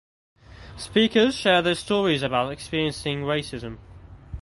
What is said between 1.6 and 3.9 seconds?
their stories about experiencing racism.